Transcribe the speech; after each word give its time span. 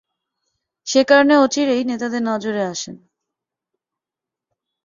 সেকারণে 0.87 1.35
অচিরেই 1.37 1.83
নেতাদের 1.83 2.21
নজরে 2.23 2.63
আসেন। 2.65 2.95